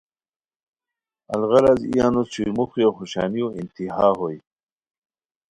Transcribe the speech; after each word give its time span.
الغرض 1.33 1.79
ای 1.89 1.97
انوس 2.05 2.27
چھوئی 2.33 2.51
موخیو 2.57 2.89
خوشانیو 2.97 3.47
انتہا 3.59 4.07
ہوئے 4.17 4.37